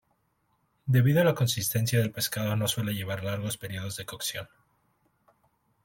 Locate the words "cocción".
4.07-4.47